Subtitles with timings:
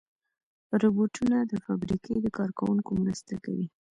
[0.81, 3.67] روبوټونه د فابریکې د کار کوونکو مرسته کوي.